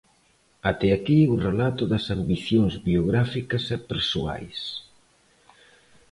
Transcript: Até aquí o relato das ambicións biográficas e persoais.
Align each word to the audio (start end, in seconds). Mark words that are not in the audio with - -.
Até 0.71 0.87
aquí 0.97 1.19
o 1.33 1.35
relato 1.47 1.83
das 1.91 2.05
ambicións 2.17 2.73
biográficas 2.87 3.63
e 3.75 3.77
persoais. 3.89 4.59